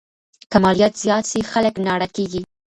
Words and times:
که 0.51 0.57
مالیات 0.63 0.93
زیات 1.03 1.25
سي 1.31 1.39
خلګ 1.51 1.75
ناړه 1.85 2.07
کیږي. 2.15 2.41